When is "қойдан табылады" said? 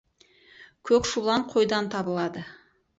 1.55-2.49